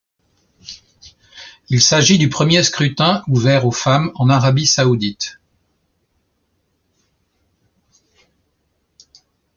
[1.69, 5.39] Il s'agit du premier scrutin ouvert aux femmes en Arabie saoudite.